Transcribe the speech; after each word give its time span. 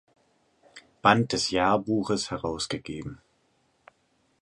Band 1.03 1.31
des 1.31 1.51
Jahrbuches 1.51 2.31
herausgegeben. 2.31 3.21